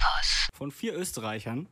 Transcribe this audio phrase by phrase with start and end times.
[0.00, 0.48] Campus.
[0.54, 1.68] Von vier Österreichern,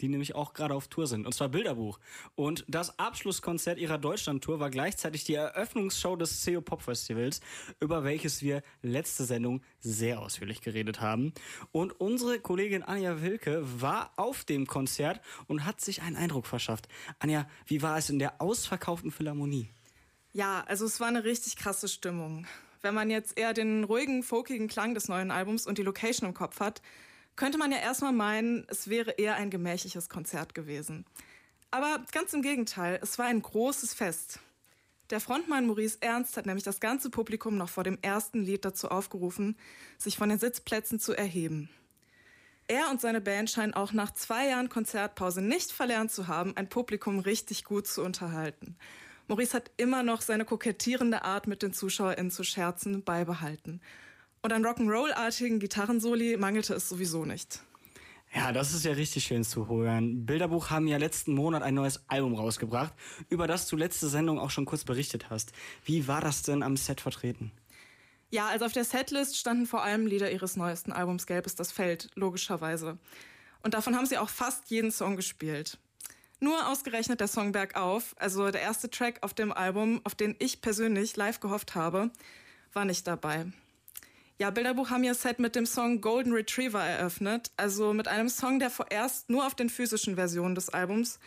[0.00, 1.98] die nämlich auch gerade auf Tour sind, und zwar Bilderbuch.
[2.34, 7.40] Und das Abschlusskonzert ihrer Deutschlandtour war gleichzeitig die Eröffnungsshow des CO Pop Festivals,
[7.80, 11.32] über welches wir letzte Sendung sehr ausführlich geredet haben.
[11.70, 16.88] Und unsere Kollegin Anja Wilke war auf dem Konzert und hat sich einen Eindruck verschafft.
[17.20, 19.70] Anja, wie war es in der ausverkauften Philharmonie?
[20.32, 22.46] Ja, also es war eine richtig krasse Stimmung.
[22.80, 26.34] Wenn man jetzt eher den ruhigen, folkigen Klang des neuen Albums und die Location im
[26.34, 26.82] Kopf hat,
[27.36, 31.04] könnte man ja erstmal meinen, es wäre eher ein gemächliches Konzert gewesen.
[31.70, 34.40] Aber ganz im Gegenteil, es war ein großes Fest.
[35.10, 38.88] Der Frontmann Maurice Ernst hat nämlich das ganze Publikum noch vor dem ersten Lied dazu
[38.88, 39.56] aufgerufen,
[39.98, 41.68] sich von den Sitzplätzen zu erheben.
[42.68, 46.68] Er und seine Band scheinen auch nach zwei Jahren Konzertpause nicht verlernt zu haben, ein
[46.68, 48.76] Publikum richtig gut zu unterhalten.
[49.28, 53.80] Maurice hat immer noch seine kokettierende Art, mit den ZuschauerInnen zu scherzen, beibehalten.
[54.44, 57.60] Und an Rock'n'Roll-artigen Gitarrensoli mangelte es sowieso nicht.
[58.34, 60.26] Ja, das ist ja richtig schön zu hören.
[60.26, 62.92] Bilderbuch haben ja letzten Monat ein neues Album rausgebracht,
[63.28, 65.52] über das du letzte Sendung auch schon kurz berichtet hast.
[65.84, 67.52] Wie war das denn am Set vertreten?
[68.30, 71.70] Ja, also auf der Setlist standen vor allem Lieder ihres neuesten Albums Gelb ist das
[71.70, 72.98] Feld, logischerweise.
[73.62, 75.78] Und davon haben sie auch fast jeden Song gespielt.
[76.40, 80.60] Nur ausgerechnet der Song Bergauf, also der erste Track auf dem Album, auf den ich
[80.62, 82.10] persönlich live gehofft habe,
[82.72, 83.52] war nicht dabei.
[84.42, 88.58] Ja, Bilderbuch haben ihr Set mit dem Song Golden Retriever eröffnet, also mit einem Song,
[88.58, 91.20] der vorerst nur auf den physischen Versionen des Albums,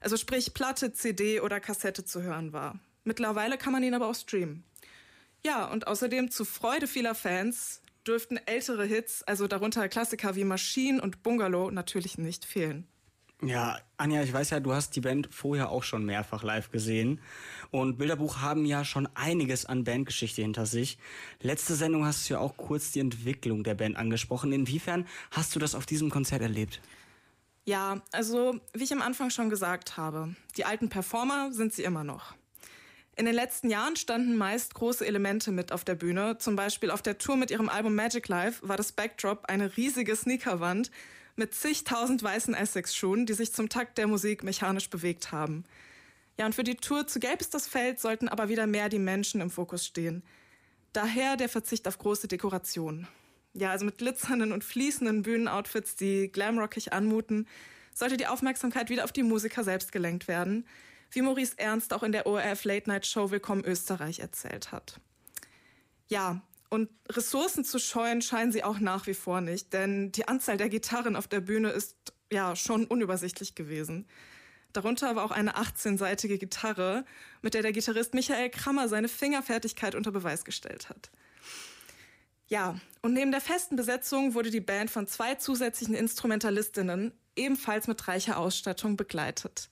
[0.00, 2.80] also sprich Platte, CD oder Kassette zu hören war.
[3.04, 4.64] Mittlerweile kann man ihn aber auch streamen.
[5.44, 11.00] Ja, und außerdem zu Freude vieler Fans dürften ältere Hits, also darunter Klassiker wie Machine
[11.00, 12.88] und Bungalow, natürlich nicht fehlen.
[13.48, 17.20] Ja, Anja, ich weiß ja, du hast die Band vorher auch schon mehrfach live gesehen.
[17.70, 20.98] Und Bilderbuch haben ja schon einiges an Bandgeschichte hinter sich.
[21.40, 24.52] Letzte Sendung hast du ja auch kurz die Entwicklung der Band angesprochen.
[24.52, 26.80] Inwiefern hast du das auf diesem Konzert erlebt?
[27.64, 32.04] Ja, also wie ich am Anfang schon gesagt habe, die alten Performer sind sie immer
[32.04, 32.34] noch.
[33.16, 36.36] In den letzten Jahren standen meist große Elemente mit auf der Bühne.
[36.38, 40.14] Zum Beispiel auf der Tour mit ihrem Album Magic Life war das Backdrop eine riesige
[40.14, 40.90] Sneakerwand
[41.36, 45.64] mit zigtausend weißen Essex-Schuhen, die sich zum Takt der Musik mechanisch bewegt haben.
[46.38, 48.98] Ja, und für die Tour zu Gelb ist das Feld sollten aber wieder mehr die
[48.98, 50.22] Menschen im Fokus stehen.
[50.92, 53.06] Daher der Verzicht auf große Dekorationen.
[53.54, 57.46] Ja, also mit glitzernden und fließenden Bühnenoutfits, die glamrockig anmuten,
[57.94, 60.66] sollte die Aufmerksamkeit wieder auf die Musiker selbst gelenkt werden,
[61.10, 65.00] wie Maurice Ernst auch in der ORF Late Night Show Willkommen Österreich erzählt hat.
[66.08, 70.56] Ja, und Ressourcen zu scheuen scheinen sie auch nach wie vor nicht, denn die Anzahl
[70.56, 71.96] der Gitarren auf der Bühne ist
[72.32, 74.06] ja schon unübersichtlich gewesen.
[74.72, 77.04] Darunter war auch eine 18-seitige Gitarre,
[77.40, 81.10] mit der der Gitarrist Michael Krammer seine Fingerfertigkeit unter Beweis gestellt hat.
[82.48, 88.06] Ja, und neben der festen Besetzung wurde die Band von zwei zusätzlichen Instrumentalistinnen ebenfalls mit
[88.06, 89.68] reicher Ausstattung begleitet.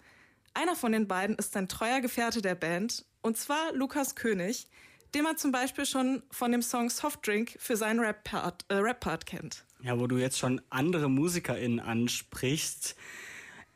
[0.55, 4.69] Einer von den beiden ist ein treuer Gefährte der Band, und zwar Lukas König,
[5.15, 9.65] den man zum Beispiel schon von dem Song Softdrink für seinen Rap-Part äh, Rap kennt.
[9.81, 12.97] Ja, wo du jetzt schon andere MusikerInnen ansprichst.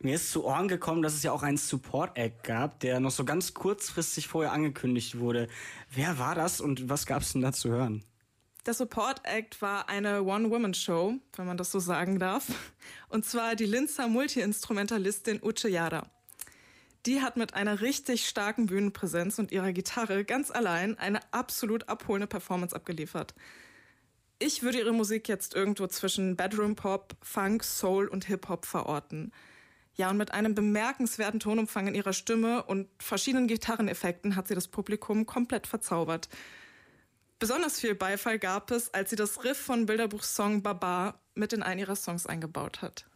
[0.01, 3.25] Mir ist zu Ohren gekommen, dass es ja auch einen Support-Act gab, der noch so
[3.25, 5.49] ganz kurzfristig vorher angekündigt wurde.
[5.91, 8.05] Wer war das und was gab es denn da zu hören?
[8.67, 12.47] Der Support Act war eine One-Woman-Show, wenn man das so sagen darf.
[13.09, 16.07] Und zwar die Linzer Multi-Instrumentalistin Uche Yara.
[17.09, 22.27] Die hat mit einer richtig starken Bühnenpräsenz und ihrer Gitarre ganz allein eine absolut abholende
[22.27, 23.35] Performance abgeliefert.
[24.39, 29.33] Ich würde ihre Musik jetzt irgendwo zwischen Bedroom Pop, Funk, Soul und Hip Hop verorten.
[29.95, 34.69] Ja, und mit einem bemerkenswerten Tonumfang in ihrer Stimme und verschiedenen Gitarreneffekten hat sie das
[34.69, 36.29] Publikum komplett verzaubert.
[37.39, 41.63] Besonders viel Beifall gab es, als sie das Riff von Bilderbuchs Song Baba mit in
[41.63, 43.07] einen ihrer Songs eingebaut hat.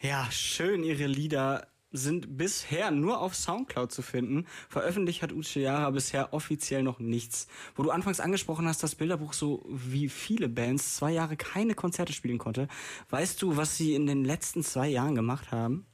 [0.00, 4.46] Ja, schön ihre Lieder sind bisher nur auf Soundcloud zu finden.
[4.68, 7.48] Veröffentlicht hat Uchiara bisher offiziell noch nichts.
[7.74, 12.12] Wo du anfangs angesprochen hast, dass Bilderbuch so wie viele Bands zwei Jahre keine Konzerte
[12.12, 12.68] spielen konnte.
[13.10, 15.86] Weißt du, was sie in den letzten zwei Jahren gemacht haben?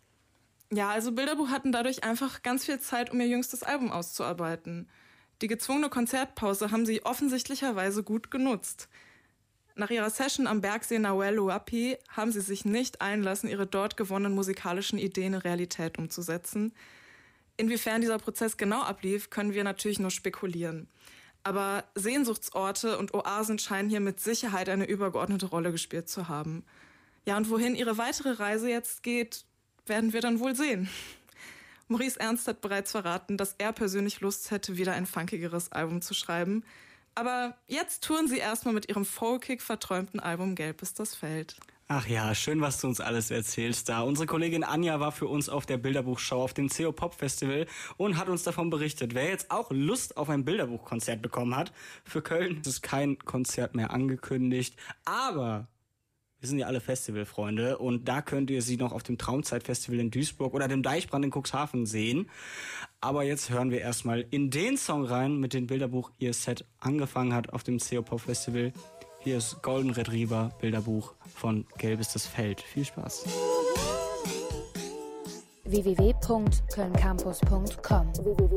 [0.72, 4.88] Ja, also Bilderbuch hatten dadurch einfach ganz viel Zeit, um ihr jüngstes Album auszuarbeiten.
[5.42, 8.88] Die gezwungene Konzertpause haben sie offensichtlicherweise gut genutzt.
[9.78, 14.34] Nach ihrer Session am Bergsee Nawel Luapi haben sie sich nicht einlassen, ihre dort gewonnenen
[14.34, 16.72] musikalischen Ideen in Realität umzusetzen.
[17.58, 20.88] Inwiefern dieser Prozess genau ablief, können wir natürlich nur spekulieren.
[21.42, 26.64] Aber Sehnsuchtsorte und Oasen scheinen hier mit Sicherheit eine übergeordnete Rolle gespielt zu haben.
[27.26, 29.44] Ja, und wohin ihre weitere Reise jetzt geht,
[29.84, 30.88] werden wir dann wohl sehen.
[31.88, 36.14] Maurice Ernst hat bereits verraten, dass er persönlich Lust hätte, wieder ein funkigeres Album zu
[36.14, 36.64] schreiben.
[37.16, 41.56] Aber jetzt touren sie erstmal mit ihrem folkig verträumten Album Gelb ist das Feld.
[41.88, 44.02] Ach ja, schön, was du uns alles erzählst da.
[44.02, 47.66] Unsere Kollegin Anja war für uns auf der Bilderbuchschau auf dem CO Pop Festival
[47.96, 49.14] und hat uns davon berichtet.
[49.14, 51.72] Wer jetzt auch Lust auf ein Bilderbuchkonzert bekommen hat,
[52.04, 54.76] für Köln ist kein Konzert mehr angekündigt,
[55.06, 55.68] aber
[56.40, 60.10] wir sind ja alle Festivalfreunde und da könnt ihr sie noch auf dem Traumzeitfestival in
[60.10, 62.28] Duisburg oder dem Deichbrand in Cuxhaven sehen.
[63.00, 67.34] Aber jetzt hören wir erstmal in den Song rein, mit dem Bilderbuch ihr Set angefangen
[67.34, 68.72] hat auf dem CO Pop Festival.
[69.20, 72.60] Hier ist Golden Retriever Bilderbuch von Gelb ist das Feld.
[72.60, 73.24] Viel Spaß.
[75.64, 78.56] www.kölncampus.com www